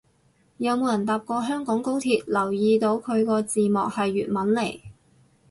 [0.57, 4.79] 有冇人搭過香港高鐵留意到佢個字幕係粵文嚟